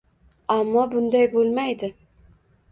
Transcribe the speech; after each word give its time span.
Ammo 0.55 0.85
bunday 0.95 1.29
bo`lmaydi 1.37 1.93